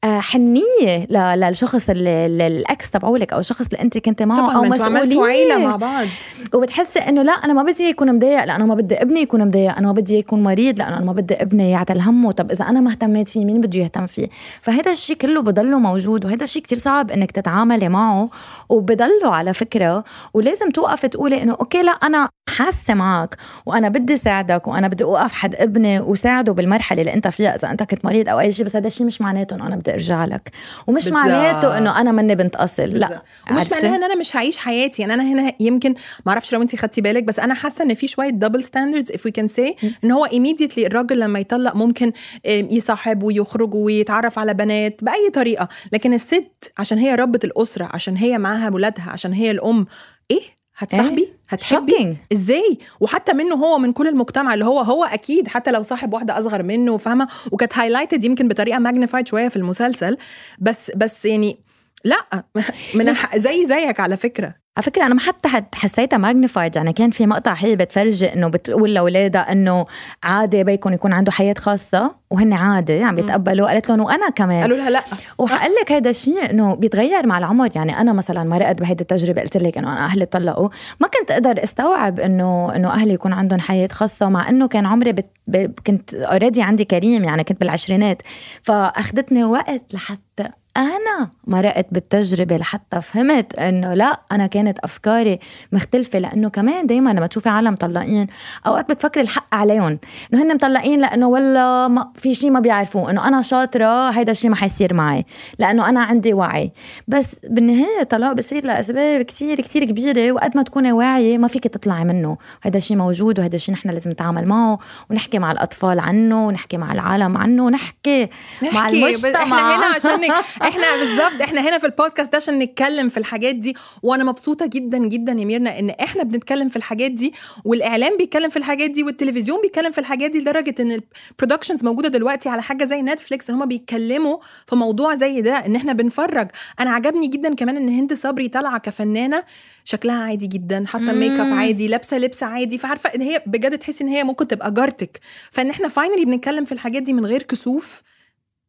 حنية 0.05 1.05
للشخص 1.35 1.89
ال 1.89 2.23
ex 2.23 2.89
تبعولك 2.89 3.33
أو 3.33 3.39
الشخص 3.39 3.65
اللي 3.65 3.81
أنت 3.81 3.97
كنت 3.97 4.23
معه 4.23 4.55
أو 4.55 4.63
مسؤولية. 4.63 5.23
عيلة 5.23 5.57
مع 5.57 5.75
بعض. 5.75 6.07
وبتحسي 6.53 6.99
إنه 6.99 7.21
لا 7.21 7.31
أنا 7.31 7.53
ما 7.53 7.63
بدي 7.63 7.83
يكون 7.83 8.15
مضايق 8.15 8.45
لأنه 8.45 8.65
ما 8.65 8.75
بدي 8.75 9.01
ابني 9.01 9.21
يكون 9.21 9.47
مضايق 9.47 9.77
أنا 9.77 9.87
ما 9.87 9.93
بدي 9.93 10.17
يكون 10.17 10.43
مريض 10.43 10.79
لأنه 10.79 10.97
أنا 10.97 11.05
ما 11.05 11.13
بدي 11.13 11.33
ابني 11.33 11.71
يعتل 11.71 12.01
همه. 12.01 12.31
طب 12.31 12.51
إذا 12.51 12.65
أنا 12.65 12.81
ما 12.81 12.91
اهتميت 12.91 13.29
فيه 13.29 13.45
مين 13.45 13.61
بده 13.61 13.79
يهتم 13.79 14.07
فيه؟ 14.07 14.29
فهذا 14.61 14.91
الشيء 14.91 15.15
كله 15.15 15.41
بضله 15.41 15.79
موجود 15.79 16.25
وهذا 16.25 16.43
الشيء 16.43 16.61
كتير 16.61 16.77
صعب 16.77 17.11
إنك 17.11 17.31
تتعاملي 17.31 17.89
معه 17.89 18.29
وبضله 18.69 19.35
على 19.35 19.53
فكرة. 19.53 20.03
ولازم 20.33 20.69
توقفي 20.69 21.07
تقولي 21.07 21.43
إنه 21.43 21.57
okay 21.59 21.81
لا 21.81 21.91
أنا 21.91 22.29
حاسة 22.49 22.93
معك 22.93 23.37
وأنا 23.65 23.89
بدي 23.89 24.17
ساعدك 24.17 24.67
وأنا 24.67 24.87
بدي 24.87 25.03
أوقف 25.03 25.33
حد 25.33 25.55
ابني 25.55 25.99
وساعده 25.99 26.53
بالمرحلة 26.53 27.01
اللي 27.01 27.13
أنت 27.13 27.27
فيها 27.27 27.55
إذا 27.55 27.71
أنت 27.71 27.83
كنت 27.83 28.05
مريض 28.05 28.29
أو 28.29 28.39
أي 28.39 28.51
شيء 28.51 28.65
بس 28.65 28.75
هذا 28.75 28.87
الشيء 28.87 29.07
مش 29.07 29.21
معناته 29.21 29.55
إنه 29.55 29.67
أنا 29.67 29.75
بدي 29.75 29.88
ارجع 29.93 30.25
لك. 30.25 30.51
ومش 30.87 31.03
بالزبط. 31.03 31.13
معناته 31.13 31.77
إنه 31.77 32.01
أنا 32.01 32.11
مني 32.11 32.35
بنت 32.35 32.55
أصل 32.55 32.83
لا 32.83 33.23
ومش 33.51 33.71
معناها 33.71 33.95
إن 33.95 34.03
أنا 34.03 34.15
مش 34.15 34.35
هعيش 34.35 34.57
حياتي. 34.57 35.01
يعني 35.01 35.13
أنا 35.13 35.23
هنا 35.23 35.53
يمكن 35.59 35.95
ما 36.25 36.31
أعرفش 36.31 36.53
لو 36.53 36.61
انت 36.61 36.75
خدتي 36.75 37.01
بالك 37.01 37.23
بس 37.23 37.39
أنا 37.39 37.53
حاسة 37.53 37.83
إن 37.83 37.93
في 37.93 38.07
شوية 38.07 38.29
double 38.29 38.63
standards 38.63 39.11
if 39.11 39.25
we 39.25 39.31
can 39.31 39.47
say 39.47 39.75
إن 40.03 40.11
هو 40.11 40.25
immediately 40.25 40.87
الراجل 40.87 41.19
لما 41.19 41.39
يطلق 41.39 41.75
ممكن 41.75 42.11
يصاحب 42.45 43.23
ويخرج 43.23 43.73
ويتعرف 43.73 44.39
على 44.39 44.53
بنات 44.53 45.03
بأي 45.03 45.29
طريقة. 45.33 45.67
لكن 45.93 46.13
الست 46.13 46.71
عشان 46.77 46.97
هي 46.97 47.15
ربة 47.15 47.39
الأسرة 47.43 47.89
عشان 47.93 48.17
هي 48.17 48.37
معاها 48.37 48.69
ولادها 48.73 49.09
عشان 49.09 49.33
هي 49.33 49.51
الأم 49.51 49.85
إيه؟ 50.31 50.58
هتصاحبي؟ 50.79 51.21
إيه؟ 51.21 51.39
هتحبي. 51.49 52.17
إزاي؟ 52.33 52.77
وحتى 52.99 53.33
منه 53.33 53.55
هو 53.55 53.79
من 53.79 53.93
كل 53.93 54.07
المجتمع 54.07 54.53
اللي 54.53 54.65
هو 54.65 54.79
هو 54.79 55.03
أكيد 55.03 55.47
حتى 55.47 55.71
لو 55.71 55.83
صاحب 55.83 56.13
واحدة 56.13 56.39
أصغر 56.39 56.63
منه 56.63 56.97
فاهمة؟ 56.97 57.27
وكانت 57.51 57.77
highlighted 57.77 58.23
يمكن 58.23 58.47
بطريقة 58.47 58.79
magnified 58.79 59.27
شوية 59.27 59.47
في 59.47 59.55
المسلسل. 59.55 60.17
بس 60.59 60.91
بس 60.95 61.25
يعني 61.25 61.59
لا 62.03 62.45
من 62.95 63.15
زي 63.35 63.65
زيك 63.65 63.99
على 63.99 64.17
فكرة. 64.17 64.58
على 64.79 64.85
فكرة 64.85 65.05
أنا 65.05 65.13
ما 65.13 65.19
حتى 65.19 65.49
حسيتها 65.75 66.17
magnified 66.17 66.75
يعني 66.75 66.93
كان 66.93 67.11
في 67.11 67.25
مقطع 67.25 67.53
هي 67.53 67.75
بتفرجي 67.75 68.33
إنه 68.33 68.47
بتقول 68.47 68.93
لأولادها 68.93 69.51
إنه 69.51 69.85
عادي 70.23 70.63
بيكون 70.63 70.93
يكون 70.93 71.13
عنده 71.13 71.31
حياة 71.31 71.55
خاصة 71.57 72.11
وهن 72.29 72.53
عادي 72.53 73.03
عم 73.03 73.15
بيتقبلوا 73.15 73.67
قالت 73.67 73.89
لهم 73.89 74.01
وأنا 74.01 74.29
كمان. 74.29 74.61
قالوا 74.61 74.77
لها 74.77 74.89
لا. 74.89 75.01
وحقول 75.37 75.71
لك 75.81 75.91
هذا 75.91 76.09
الشيء 76.09 76.49
إنه 76.49 76.75
بيتغير 76.75 77.27
مع 77.27 77.37
العمر 77.37 77.69
يعني 77.75 78.01
أنا 78.01 78.13
مثلا 78.13 78.43
مرقت 78.43 78.81
بهيدي 78.81 79.01
التجربة 79.01 79.41
قلت 79.41 79.57
لك 79.57 79.77
إنه 79.77 79.93
أنا 79.93 80.05
أهلي 80.05 80.25
طلقوا. 80.25 80.69
ما 80.99 81.07
كنت 81.07 81.31
أقدر 81.31 81.63
استوعب 81.63 82.19
إنه 82.19 82.75
إنه 82.75 82.89
أهلي 82.89 83.13
يكون 83.13 83.33
عندهم 83.33 83.59
حياة 83.59 83.89
خاصة 83.91 84.29
مع 84.29 84.49
إنه 84.49 84.67
كان 84.67 84.85
عمري 84.85 85.11
بت... 85.11 85.25
ب... 85.47 85.79
كنت 85.87 86.13
already 86.13 86.61
عندي 86.61 86.85
كريم 86.85 87.23
يعني 87.23 87.43
كنت 87.43 87.59
بالعشرينات. 87.59 88.21
فأخذتني 88.61 89.43
وقت 89.43 89.93
لحتى 89.93 90.49
أنا 90.79 91.29
مرقت 91.47 91.85
بالتجربة 91.91 92.57
لحتى 92.57 93.01
فهمت 93.01 93.55
إنه 93.55 93.93
لا 93.93 94.19
أنا 94.31 94.47
كانت 94.47 94.79
أفكاري 94.79 95.39
مختلفة 95.71 96.19
لأنه 96.19 96.49
كمان 96.49 96.87
دائما 96.87 97.09
لما 97.09 97.27
تشوفي 97.27 97.49
عالم 97.49 97.73
مطلقين 97.73 98.27
أوقات 98.67 98.91
بتفكري 98.91 99.23
الحق 99.23 99.55
عليهم 99.55 99.99
إنه 100.33 100.43
هن 100.43 100.55
مطلقين 100.55 101.01
لأنه 101.01 101.27
والله 101.27 101.87
ما 101.87 102.11
في 102.15 102.33
شيء 102.33 102.49
ما 102.49 102.59
بيعرفوه 102.59 103.11
إنه 103.11 103.27
أنا 103.27 103.41
شاطرة 103.41 104.09
هيدا 104.09 104.31
الشيء 104.31 104.49
ما 104.49 104.55
حيصير 104.55 104.93
معي 104.93 105.25
لأنه 105.59 105.89
أنا 105.89 105.99
عندي 106.01 106.33
وعي. 106.33 106.71
بس 107.07 107.35
بالنهاية 107.49 108.01
الطلاق 108.01 108.33
بصير 108.33 108.65
لأسباب 108.65 109.21
كتير 109.21 109.61
كتير 109.61 109.85
كبيرة 109.85 110.31
وقد 110.31 110.57
ما 110.57 110.63
تكوني 110.63 110.91
واعية 110.91 111.37
ما 111.37 111.47
فيك 111.47 111.63
تطلعي 111.63 112.03
منه. 112.03 112.37
هيدا 112.63 112.77
الشيء 112.77 112.97
موجود 112.97 113.39
وهيدا 113.39 113.55
الشيء 113.55 113.75
نحن 113.75 113.89
لازم 113.89 114.11
نتعامل 114.11 114.45
معه 114.47 114.79
ونحكي 115.09 115.39
مع 115.39 115.51
الأطفال 115.51 115.99
عنه 115.99 116.47
ونحكي 116.47 116.77
مع 116.77 116.91
العالم 116.91 117.37
عنه 117.37 117.65
ونحكي, 117.65 118.29
نحكي 118.63 118.75
مع 118.75 118.89
المجتمع. 118.89 119.43
إحنا 119.43 119.75
هنا 119.75 119.85
عشان 119.85 120.19
إحنا 120.69 120.95
بالظبط 120.97 121.41
إحنا 121.41 121.61
هنا 121.69 121.77
في 121.77 121.85
البودكاست 121.85 122.31
ده 122.31 122.35
عشان 122.37 122.59
نتكلم 122.59 123.09
في 123.09 123.17
الحاجات 123.17 123.55
دي. 123.55 123.75
وأنا 124.03 124.23
مبسوطة 124.23 124.65
جدا 124.65 124.97
جدا 124.97 125.31
يا 125.31 125.45
ميرنا 125.45 125.79
إن 125.79 125.89
إحنا 125.89 126.23
بنتكلم 126.23 126.69
في 126.69 126.75
الحاجات 126.75 127.11
دي 127.11 127.33
والإعلام 127.65 128.17
بيتكلم 128.17 128.49
في 128.49 128.57
الحاجات 128.57 128.89
دي 128.89 129.03
والتلفزيون 129.03 129.61
بيتكلم 129.61 129.91
في 129.91 129.97
الحاجات 129.97 130.31
دي 130.31 130.39
لدرجة 130.39 130.75
إن 130.79 131.01
ال 131.31 131.36
productions 131.36 131.83
موجودة 131.83 132.09
دلوقتي 132.09 132.49
على 132.49 132.61
حاجة 132.61 132.85
زي 132.85 133.01
نتفليكس 133.01 133.51
هما 133.51 133.65
بيتكلموا 133.65 134.37
في 134.67 134.75
موضوع 134.75 135.15
زي 135.15 135.41
ده 135.41 135.53
إن 135.65 135.75
إحنا 135.75 135.93
بنفرج. 135.93 136.47
أنا 136.79 136.91
عجبني 136.91 137.27
جدا 137.27 137.55
كمان 137.55 137.77
إن 137.77 137.89
هند 137.89 138.13
صبري 138.13 138.47
طالعة 138.47 138.77
كفنانة 138.77 139.43
شكلها 139.83 140.23
عادي 140.23 140.47
جدا 140.47 140.83
حتى 140.87 141.11
الميك 141.11 141.39
اب 141.39 141.53
عادي 141.53 141.87
لابسة 141.87 142.17
لبس 142.17 142.43
عادي. 142.43 142.77
فعارفة 142.77 143.09
إن 143.15 143.21
هي 143.21 143.43
بجد 143.45 143.77
تحسي 143.77 144.03
إن 144.03 144.09
هي 144.09 144.23
ممكن 144.23 144.47
تبقى 144.47 144.71
جارتك. 144.73 145.19
فإن 145.51 145.69
إحنا 145.69 145.87
finally 145.87 146.25
بنتكلم 146.25 146.65
في 146.65 146.71
الحاجات 146.71 147.03
دي 147.03 147.13
من 147.13 147.25
غير 147.25 147.43
كسوف 147.43 148.01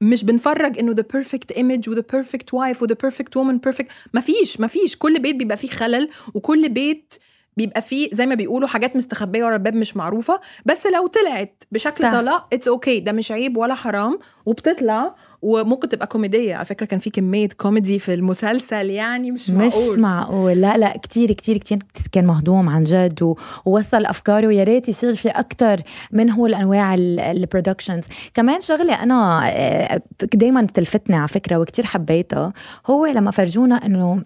مش 0.00 0.24
بنفرج 0.24 0.78
إنه 0.78 0.92
the 0.92 1.04
perfect 1.12 1.52
image 1.52 1.88
و 1.88 1.92
the 1.92 2.04
perfect 2.12 2.54
wife 2.54 2.82
و 2.82 2.85
the 2.85 2.94
perfect 3.02 3.36
woman 3.36 3.58
perfect 3.58 3.88
مفيش 4.14 4.60
مفيش 4.60 4.96
كل 4.96 5.18
بيت 5.18 5.36
بيبقى 5.36 5.56
فيه 5.56 5.68
خلل 5.68 6.08
وكل 6.34 6.68
بيت 6.68 7.14
بيبقى 7.56 7.82
فيه 7.82 8.08
زي 8.12 8.26
ما 8.26 8.34
بيقولوا 8.34 8.68
حاجات 8.68 8.96
مستخبية 8.96 9.44
ورا 9.44 9.54
الباب 9.54 9.76
مش 9.76 9.96
معروفة. 9.96 10.40
بس 10.66 10.86
لو 10.86 11.06
طلعت 11.06 11.64
بشكل 11.72 12.12
طلاق 12.12 12.48
it's 12.54 13.00
okay. 13.00 13.04
ده 13.04 13.12
مش 13.12 13.32
عيب 13.32 13.56
ولا 13.56 13.74
حرام. 13.74 14.18
وبتطلع 14.46 15.14
وممكن 15.42 15.88
تبقى 15.88 16.06
كوميدية. 16.06 16.54
على 16.54 16.64
فكرة 16.64 16.86
كان 16.86 16.98
في 16.98 17.10
كمية 17.10 17.48
كوميدي 17.48 17.98
في 17.98 18.14
المسلسل 18.14 18.90
يعني 18.90 19.30
مش 19.30 19.50
معقول. 19.50 19.92
مش 19.92 19.98
معقول. 19.98 20.60
لا 20.60 20.76
لا 20.76 20.96
كتير 20.96 21.32
كتير 21.32 21.56
كتير 21.56 21.82
كان 22.12 22.26
مهضوم 22.26 22.68
عن 22.68 22.84
جد 22.84 23.34
ووصل 23.64 24.04
أفكاره. 24.04 24.46
ويا 24.46 24.64
ريت 24.64 24.88
يصير 24.88 25.14
في 25.14 25.28
أكثر 25.28 25.80
من 26.12 26.30
هو 26.30 26.46
الأنواع 26.46 26.94
البرودكشنز 26.94 28.04
كمان 28.34 28.60
شغلة 28.60 29.02
أنا 29.02 29.48
آه، 29.52 30.02
دائما 30.34 30.62
بتلفتني 30.62 31.16
على 31.16 31.28
فكرة 31.28 31.56
وكتير 31.56 31.86
حبيتها. 31.86 32.52
هو 32.86 33.06
لما 33.06 33.30
فرجونا 33.30 33.74
إنه 33.74 34.22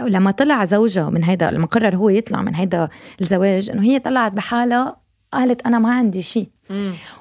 لما 0.00 0.30
طلع 0.30 0.64
زوجها 0.64 1.10
من 1.10 1.24
هيدا 1.24 1.50
لما 1.50 1.66
قرر 1.66 1.96
هو 1.96 2.08
يطلع 2.08 2.42
من 2.42 2.54
هيدا 2.54 2.88
الزواج 3.20 3.70
إنه 3.70 3.82
هي 3.82 3.98
طلعت 3.98 4.32
بحالها 4.32 4.96
قالت 5.32 5.66
أنا 5.66 5.78
ما 5.78 5.92
عندي 5.94 6.22
شيء 6.22 6.48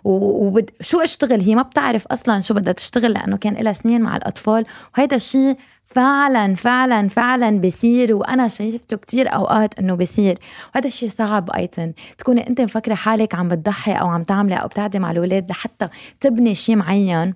وشو 0.04 1.00
أشتغل؟ 1.00 1.42
هي 1.42 1.56
ما 1.56 1.62
بتعرف 1.62 2.08
أصلا 2.08 2.42
شو 2.42 2.54
بدها 2.54 2.74
تشتغل 2.74 3.12
لأنه 3.12 3.38
كان 3.38 3.54
لها 3.54 3.74
سنين 3.74 4.02
مع 4.02 4.16
الأطفال. 4.16 4.66
وهيدا 4.98 5.16
الشيء 5.16 5.58
فعلا 5.86 6.56
فعلا 6.56 7.10
فعلا 7.10 7.62
بصير 7.62 8.16
وأنا 8.16 8.48
شايفته 8.48 8.98
كتير 8.98 9.36
أوقات 9.36 9.80
إنه 9.80 9.96
بصير 9.96 10.40
وهذا 10.76 10.88
الشيء 10.88 11.10
صعب 11.10 11.50
ايتن 11.50 11.94
تكوني 12.18 12.50
أنت 12.50 12.62
مفكرة 12.62 12.96
حالك 12.96 13.36
عم 13.36 13.50
بتضحي 13.50 13.94
أو 13.94 14.08
عم 14.08 14.24
تعملي 14.24 14.56
أو 14.56 14.68
بتعدي 14.68 15.00
مع 15.00 15.12
الأولاد 15.12 15.50
لحتى 15.50 15.88
تبني 16.20 16.56
شيء 16.56 16.76
معين. 16.76 17.34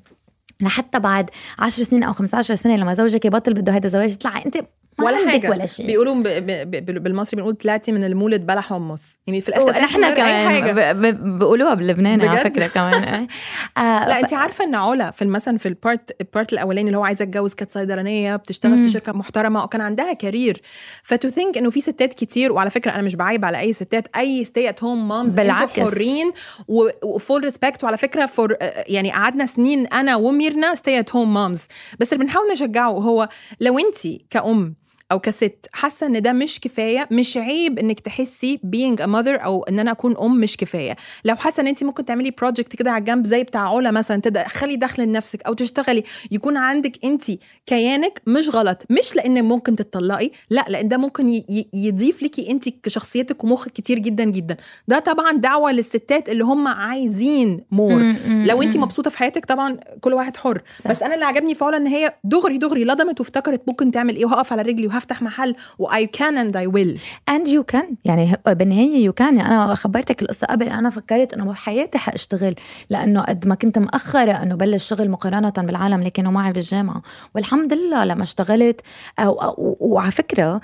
لحتى 0.61 0.99
بعد 0.99 1.29
10 1.59 1.83
سنين 1.83 2.03
أو 2.03 2.13
15 2.13 2.55
سنة 2.55 2.75
لما 2.75 2.93
زوجك 2.93 3.25
يبطل 3.25 3.53
بده 3.53 3.73
هيدا 3.73 3.85
الزواج 3.85 4.17
تطلعي 4.17 4.45
أنت 4.45 4.57
ولا 5.03 5.29
حاجة. 5.29 5.50
ولا 5.50 5.65
شيء. 5.65 5.86
بيقولوا 5.86 6.15
ب... 6.15 6.24
ب... 6.27 7.03
بالمصري 7.03 7.38
بنقول 7.38 7.55
طلعتي 7.55 7.91
من 7.91 8.03
المولد 8.03 8.46
بلح 8.46 8.70
حمص. 8.70 9.20
يعني 9.27 9.41
في 9.41 9.50
الآخر 9.50 9.72
نحن 9.72 10.13
كمان 10.13 11.12
بيقولوها 11.39 11.74
بلبنان 11.74 12.22
على 12.22 12.39
فكرة 12.39 12.67
كمان. 12.67 13.03
آه 13.77 14.08
لا 14.08 14.13
ف... 14.13 14.24
انت 14.24 14.34
عارفة 14.34 14.63
إن 14.63 14.75
علا 14.75 15.12
في 15.12 15.25
مثلا 15.25 15.58
في 15.58 15.67
ال 15.67 15.77
part 15.77 16.15
ال 16.21 16.28
part 16.28 16.53
الأولاني 16.53 16.88
اللي 16.88 16.98
هو 16.98 17.03
عايزة 17.03 17.24
أتجوز 17.24 17.53
كانت 17.53 17.72
صيدلانية 17.72 18.36
بتشتغل 18.36 18.72
مم. 18.72 18.84
في 18.88 18.93
شركة 18.93 19.12
محترمة 19.12 19.63
وكان 19.63 19.81
عندها 19.81 20.13
career 20.13 20.61
فتو 21.03 21.29
think 21.29 21.57
إنه 21.58 21.70
في 21.70 21.81
ستات 21.81 22.13
كتير 22.13 22.51
وعلى 22.51 22.70
فكرة 22.70 22.91
أنا 22.91 23.01
مش 23.01 23.15
بعيب 23.15 23.46
على 23.46 23.60
أي 23.60 23.74
ستات 23.74 24.17
أي 24.17 24.43
stay 24.43 24.69
at 24.69 24.83
home 24.83 25.07
moms 25.07 25.35
بالعكس. 25.36 25.79
حرين 25.79 26.31
و 27.03 27.11
full 27.11 27.43
respect 27.43 27.83
وعلى 27.84 27.98
فكرة 27.98 28.25
فور 28.25 28.55
يعني 28.88 29.12
قعدنا 29.12 29.46
سنين 29.46 29.88
أنا 29.88 30.15
وميرنا 30.15 30.75
stay 30.75 31.00
at 31.00 31.15
home 31.15 31.33
moms 31.33 31.67
بس 32.00 32.13
اللي 32.13 32.24
بنحاول 32.24 32.51
نشجعه 32.51 32.91
هو 32.91 33.29
لو 33.60 33.79
انت 33.79 34.08
كأم 34.29 34.75
أو 35.11 35.19
كست. 35.19 35.67
حاسة 35.73 36.07
إن 36.07 36.21
ده 36.21 36.33
مش 36.33 36.59
كفاية. 36.59 37.07
مش 37.11 37.37
عيب 37.37 37.79
إنك 37.79 37.99
تحسي 37.99 38.57
being 38.57 38.99
a 39.01 39.05
mother 39.07 39.43
أو 39.43 39.63
إن 39.63 39.79
أنا 39.79 39.91
أكون 39.91 40.17
أم 40.17 40.39
مش 40.39 40.57
كفاية. 40.57 40.95
لو 41.25 41.35
حاسة 41.35 41.61
إن 41.61 41.67
انت 41.67 41.83
ممكن 41.83 42.05
تعملي 42.05 42.31
project 42.31 42.75
كده 42.75 42.91
على 42.91 42.99
الجنب 42.99 43.27
زي 43.27 43.43
بتاع 43.43 43.75
علا 43.75 43.91
مثلا 43.91 44.21
تدخلي 44.21 44.75
دخل 44.75 45.03
لنفسك 45.03 45.43
أو 45.43 45.53
تشتغلي 45.53 46.03
يكون 46.31 46.57
عندك 46.57 47.05
انت 47.05 47.23
كيانك 47.65 48.21
مش 48.27 48.49
غلط. 48.49 48.83
مش 48.89 49.15
لأن 49.15 49.43
ممكن 49.43 49.75
تتطلقي 49.75 50.31
لا 50.49 50.65
لأن 50.67 50.87
ده 50.87 50.97
ممكن 50.97 51.43
يضيف 51.73 52.23
لك 52.23 52.39
انت 52.49 52.69
كشخصيتك 52.69 53.43
ومخك 53.43 53.71
كتير 53.71 53.99
جدا 53.99 54.23
جدا. 54.23 54.57
ده 54.87 54.99
طبعا 54.99 55.31
دعوة 55.37 55.71
للستات 55.71 56.29
اللي 56.29 56.43
هم 56.43 56.67
عايزين 56.67 57.61
more 57.71 58.01
لو 58.45 58.61
انت 58.61 58.77
مبسوطة 58.77 59.09
في 59.09 59.17
حياتك 59.17 59.45
طبعا 59.45 59.77
كل 60.01 60.13
واحد 60.13 60.37
حر. 60.37 60.61
صح. 60.77 60.91
بس 60.91 61.03
أنا 61.03 61.13
اللي 61.13 61.25
عجبني 61.25 61.55
فعلا 61.55 61.77
إن 61.77 61.87
هي 61.87 62.13
دغري 62.23 62.57
دغري 62.57 62.83
لضمت 62.83 63.19
وافتكرت 63.19 63.61
ممكن 63.67 63.91
تعمل 63.91 64.15
إيه 64.15 64.25
وهقف 64.25 64.53
على 64.53 64.61
رجلي 64.61 64.87
هفتح 65.01 65.22
محل 65.22 65.55
و 65.79 65.88
I 65.88 66.05
can 66.17 66.34
and 66.36 66.55
I 66.55 66.67
will. 66.75 66.98
And 67.31 67.48
you 67.48 67.75
can. 67.75 67.96
يعني 68.05 68.38
بالنهايه 68.48 69.05
يو 69.05 69.13
كان 69.13 69.39
أنا 69.39 69.75
خبرتك 69.75 70.22
القصة 70.22 70.48
قبل 70.48 70.70
أنا 70.70 70.89
فكرت 70.89 71.34
إنه 71.34 71.46
بحياتي 71.46 71.98
حأشتغل 71.98 72.55
لأنه 72.89 73.22
قد 73.22 73.48
ما 73.48 73.55
كنت 73.55 73.77
مأخرة 73.77 74.31
إنه 74.31 74.55
بلش 74.55 74.88
شغل 74.88 75.12
مقارنة 75.12 75.53
بالعالم 75.58 76.00
اللي 76.00 76.10
كانوا 76.10 76.31
معي 76.31 76.51
بالجامعة. 76.51 77.01
والحمد 77.36 77.74
لله 77.74 78.05
لما 78.05 78.24
اشتغلت 78.24 78.81
وعلى 79.79 80.12
فكرة 80.12 80.62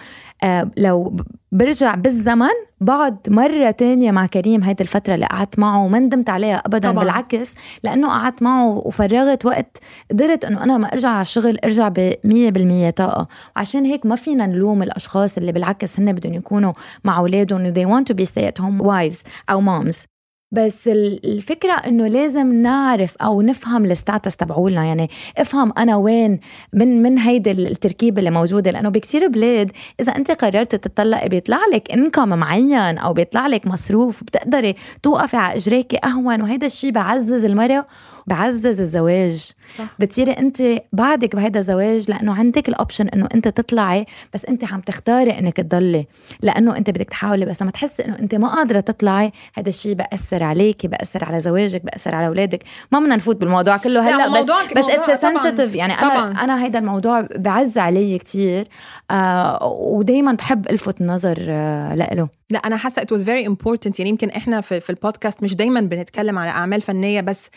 لو 0.77 1.15
برجع 1.51 1.95
بالزمن 1.95 2.49
بقعد 2.81 3.17
مرة 3.27 3.71
تانية 3.71 4.11
مع 4.11 4.25
كريم 4.25 4.63
هيدي 4.63 4.83
الفترة 4.83 5.15
اللي 5.15 5.25
قعدت 5.25 5.59
معه 5.59 5.85
وما 5.85 5.99
ندمت 5.99 6.29
عليها 6.29 6.55
أبدا 6.55 6.91
طبعا. 6.91 7.03
بالعكس 7.03 7.53
لأنه 7.83 8.07
قعدت 8.07 8.43
معه 8.43 8.69
وفرغت 8.69 9.45
وقت 9.45 9.77
قدرت 10.11 10.45
أنه 10.45 10.63
أنا 10.63 10.77
ما 10.77 10.87
أرجع 10.93 11.09
على 11.09 11.21
الشغل 11.21 11.57
أرجع 11.63 11.89
بمية 11.95 12.49
بالمية 12.49 12.89
طاقة 12.89 13.27
وعشان 13.55 13.85
هيك 13.85 14.05
ما 14.05 14.15
فينا 14.15 14.47
نلوم 14.47 14.83
الأشخاص 14.83 15.37
اللي 15.37 15.51
بالعكس 15.51 15.99
هن 15.99 16.13
بدهم 16.13 16.33
يكونوا 16.33 16.73
مع 17.03 17.17
أولادهم 17.17 17.73
they 17.73 17.87
want 17.87 18.05
to 18.13 18.15
be 18.17 18.25
stay 18.29 18.47
at 18.51 18.63
home 18.63 18.81
wives 18.83 19.19
أو 19.49 19.61
moms 19.61 20.16
بس 20.51 20.87
الفكرة 20.87 21.73
إنه 21.73 22.07
لازم 22.07 22.53
نعرف 22.53 23.15
أو 23.17 23.41
نفهم 23.41 23.85
ال 23.85 23.92
status 23.92 24.35
تبعولنا. 24.35 24.85
يعني 24.85 25.09
افهم 25.37 25.73
أنا 25.77 25.95
وين 25.95 26.39
من 26.73 27.01
من 27.03 27.19
هيدي 27.19 27.51
التركيبة 27.51 28.19
اللي 28.19 28.31
موجودة. 28.31 28.71
لأنه 28.71 28.89
بكتير 28.89 29.27
بلاد 29.27 29.71
إذا 29.99 30.15
أنت 30.15 30.31
قررت 30.31 30.75
تطلقي 30.75 31.29
بيطلع 31.29 31.59
لك 31.73 31.91
income 31.91 32.29
معين 32.29 32.97
أو 32.97 33.13
بيطلع 33.13 33.47
لك 33.47 33.67
مصروف. 33.67 34.23
بتقدري 34.23 34.75
توقفي 35.03 35.37
على 35.37 35.55
اجريك 35.55 36.05
أهون. 36.05 36.41
وهيدا 36.41 36.67
الشيء 36.67 36.91
بعزز 36.91 37.45
المرأة 37.45 37.85
بعزز 38.27 38.81
الزواج. 38.81 39.51
صح. 39.77 39.85
بتصيري 39.99 40.31
انت 40.31 40.63
بعدك 40.93 41.35
بهيدا 41.35 41.59
الزواج 41.59 42.11
لأنه 42.11 42.33
عندك 42.33 42.69
ال 42.69 42.75
option 42.75 43.07
إنه 43.07 43.27
انت 43.35 43.47
تطلعي 43.47 44.05
بس 44.33 44.45
انت 44.45 44.73
عم 44.73 44.81
تختاري 44.81 45.39
إنك 45.39 45.57
تضلي. 45.57 46.05
لأنه 46.41 46.77
انت 46.77 46.89
بدك 46.89 47.09
تحاولي 47.09 47.45
بس 47.45 47.61
لما 47.61 47.71
تحسي 47.71 48.05
إنه 48.05 48.19
انت 48.19 48.35
ما 48.35 48.55
قادرة 48.55 48.79
تطلعي 48.79 49.31
هذا 49.53 49.69
الشيء 49.69 49.93
بأثر 49.93 50.43
عليكي 50.43 50.87
بأثر 50.87 51.25
على 51.25 51.39
زواجك 51.39 51.85
بأثر 51.85 52.15
على 52.15 52.27
أولادك. 52.27 52.63
ما 52.91 52.99
بدنا 52.99 53.15
نفوت 53.15 53.35
بالموضوع 53.35 53.77
كله 53.77 54.09
هلأ 54.09 54.41
بس 54.41 54.51
بس 54.77 54.85
it's 54.89 55.21
sensitive 55.21 55.75
يعني 55.75 55.93
أنا 55.93 56.09
طبعاً. 56.09 56.43
أنا 56.43 56.63
هيدا 56.63 56.79
الموضوع 56.79 57.27
بعز 57.35 57.77
علي 57.77 58.17
كثير 58.17 58.67
آه 59.11 59.63
ودائما 59.63 60.31
بحب 60.33 60.69
ألفت 60.69 61.01
النظر 61.01 61.45
آه 61.49 61.95
له 61.95 62.27
لا 62.49 62.59
أنا 62.59 62.77
حاسة 62.77 63.01
it 63.01 63.11
was 63.11 63.23
very 63.23 63.47
important 63.47 63.99
يعني 63.99 64.09
يمكن 64.09 64.29
إحنا 64.29 64.61
في, 64.61 64.79
في 64.79 64.89
البودكاست 64.89 65.43
مش 65.43 65.55
دايما 65.55 65.81
بنتكلم 65.81 66.39
على 66.39 66.49
أعمال 66.49 66.81
فنية 66.81 67.21
بس 67.21 67.49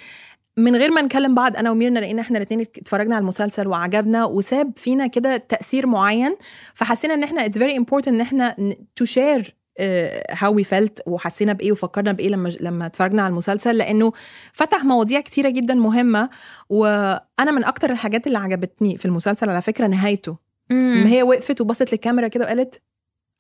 من 0.61 0.77
غير 0.77 0.91
ما 0.91 1.03
نكلم 1.03 1.35
بعض 1.35 1.57
أنا 1.57 1.71
وميرنا 1.71 1.99
لقينا 1.99 2.23
إحنا 2.23 2.37
الاثنين 2.37 2.61
اتفرجنا 2.61 3.15
على 3.15 3.23
المسلسل 3.23 3.69
وعجبنا 3.69 4.25
وساب 4.25 4.73
فينا 4.77 5.07
كده 5.07 5.37
تأثير 5.37 5.87
معين 5.87 6.37
فحسينا 6.75 7.15
إن 7.15 7.23
إحنا 7.23 7.45
it's 7.47 7.59
very 7.59 7.77
important 7.77 8.15
إن 8.15 8.21
إحنا 8.21 8.57
to 8.97 9.05
share 9.05 9.55
how 10.31 10.55
we 10.55 10.65
felt 10.65 11.03
وحسينا 11.07 11.53
بإيه 11.53 11.73
وفكرنا 11.73 12.13
بإيه 12.13 12.29
لما 12.29 12.53
لما 12.61 12.87
اتفرجنا 12.87 13.23
على 13.23 13.31
المسلسل 13.31 13.77
لأنه 13.77 14.13
فتح 14.53 14.85
مواضيع 14.85 15.21
كتيرة 15.21 15.49
جدا 15.49 15.75
مهمة 15.75 16.31
وأنا 16.69 17.51
من 17.53 17.65
أكتر 17.65 17.91
الحاجات 17.91 18.27
اللي 18.27 18.39
عجبتني 18.39 18.99
في 18.99 19.05
المسلسل 19.05 19.51
على 19.51 19.63
فكرة 19.63 19.87
نهايته. 19.87 20.37
هي 21.07 21.23
وقفت 21.23 21.61
وبصت 21.61 21.93
للكاميرا 21.93 22.29
كده 22.29 22.45
وقالت 22.45 22.81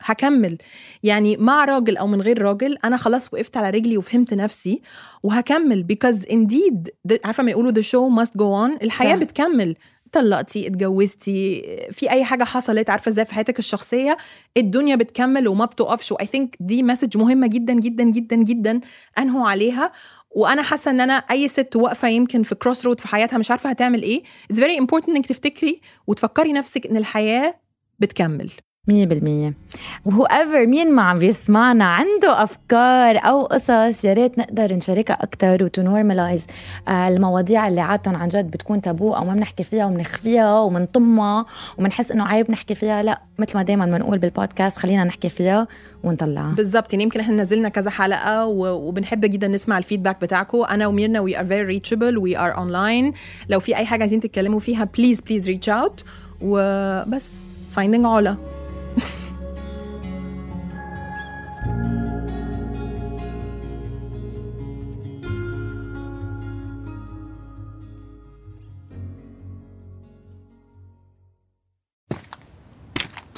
هكمل. 0.00 0.58
يعني 1.02 1.36
مع 1.36 1.64
راجل 1.64 1.96
أو 1.96 2.06
من 2.06 2.22
غير 2.22 2.42
راجل 2.42 2.78
أنا 2.84 2.96
خلاص 2.96 3.34
وقفت 3.34 3.56
على 3.56 3.70
رجلي 3.70 3.98
وفهمت 3.98 4.34
نفسي 4.34 4.82
وهكمل. 5.22 5.86
Because 5.92 6.18
indeed 6.26 6.90
عارفة 7.24 7.42
ما 7.42 7.50
يقولوا 7.50 7.72
the 7.72 7.84
show 7.84 8.22
must 8.24 8.32
go 8.32 8.44
on 8.44 8.82
الحياة 8.82 9.16
صح. 9.16 9.22
بتكمل. 9.22 9.76
طلقتي 10.12 10.66
اتجوزتي 10.66 11.62
في 11.90 12.10
أي 12.10 12.24
حاجة 12.24 12.44
حصلت 12.44 12.90
عارفة 12.90 13.08
إزاي 13.08 13.24
في 13.24 13.34
حياتك 13.34 13.58
الشخصية 13.58 14.16
الدنيا 14.56 14.96
بتكمل 14.96 15.48
وما 15.48 15.64
بتقفش. 15.64 16.12
و 16.12 16.26
I 16.26 16.31
think 16.31 16.56
دي 16.60 16.82
message 16.82 17.16
مهمة 17.16 17.46
جدا 17.46 17.72
جدا 17.72 18.04
جدا 18.04 18.36
جدا 18.36 18.80
أنهوا 19.18 19.48
عليها. 19.48 19.92
وأنا 20.30 20.62
حاسة 20.62 20.90
إن 20.90 21.00
أنا 21.00 21.12
أي 21.12 21.48
ست 21.48 21.76
واقفة 21.76 22.08
يمكن 22.08 22.42
في 22.42 22.54
crossroad 22.54 23.00
في 23.00 23.08
حياتها 23.08 23.38
مش 23.38 23.50
عارفة 23.50 23.70
هتعمل 23.70 24.02
إيه. 24.02 24.22
it's 24.50 24.60
very 24.60 24.78
important 24.78 25.16
إنك 25.16 25.26
تفتكري 25.26 25.80
وتفكري 26.06 26.52
نفسك 26.52 26.86
إن 26.86 26.96
الحياة 26.96 27.54
بتكمل. 27.98 28.50
مية 28.88 29.06
بالمية. 29.06 29.54
وهو 30.04 30.24
ever 30.24 30.66
مين 30.66 30.92
ما 30.92 31.02
عم 31.02 31.18
بيسمعنا 31.18 31.84
عنده 31.84 32.42
أفكار 32.42 33.18
أو 33.18 33.44
قصص 33.44 34.04
يا 34.04 34.12
ريت 34.12 34.38
نقدر 34.38 34.74
نشاركها 34.74 35.14
أكثر 35.14 35.64
وت 35.64 35.79
normalize 35.79 36.46
آه، 36.88 37.08
المواضيع 37.08 37.68
اللي 37.68 37.80
عادة 37.80 38.10
عن 38.10 38.28
جد 38.28 38.50
بتكون 38.50 38.80
تابو 38.82 39.12
أو 39.12 39.24
ما 39.24 39.34
بنحكي 39.34 39.64
فيها 39.64 39.86
وبنخفيها 39.86 40.60
وبنطمها 40.60 41.46
وبنحس 41.78 42.10
إنه 42.12 42.24
عيب 42.24 42.50
نحكي 42.50 42.74
فيها. 42.74 43.02
لا 43.02 43.20
مثل 43.38 43.56
ما 43.56 43.62
دايما 43.62 43.86
بنقول 43.86 44.18
بالبودكاست 44.18 44.76
خلينا 44.78 45.04
نحكي 45.04 45.28
فيها 45.28 45.66
ونطلعها. 46.04 46.54
بالضبط. 46.54 46.92
يعني 46.92 47.04
يمكن 47.04 47.20
إحنا 47.20 47.42
نزلنا 47.42 47.68
كذا 47.68 47.90
حلقة 47.90 48.46
وبنحب 48.46 49.20
جدا 49.20 49.48
نسمع 49.48 49.78
ال 49.78 49.83
feedback 49.83 50.20
بتاعكم 50.20 50.62
أنا 50.64 50.86
وميرنا 50.86 51.20
we 51.20 51.40
are 51.40 51.46
very 51.46 51.62
reachable 51.62 52.18
we 52.18 52.38
are 52.38 52.56
online 52.56 53.12
لو 53.48 53.60
في 53.60 53.76
أي 53.76 53.86
حاجة 53.86 54.00
عايزين 54.00 54.20
تتكلموا 54.20 54.60
فيها 54.60 54.84
please 54.84 55.20
please 55.20 55.48
reach 55.48 55.68
out 55.68 56.04
وبس. 56.42 57.32
Finding 57.72 58.06
علا 58.06 58.36